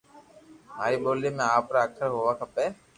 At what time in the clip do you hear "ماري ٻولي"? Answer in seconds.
0.77-1.29